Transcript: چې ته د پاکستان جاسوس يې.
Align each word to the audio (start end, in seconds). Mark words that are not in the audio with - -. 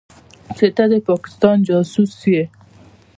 چې 0.57 0.67
ته 0.75 0.83
د 0.91 0.93
پاکستان 1.09 1.57
جاسوس 1.67 2.15
يې. 2.33 2.43